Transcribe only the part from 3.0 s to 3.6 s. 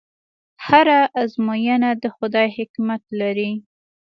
لري.